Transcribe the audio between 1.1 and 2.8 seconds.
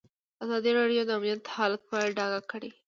امنیت حالت په ډاګه کړی.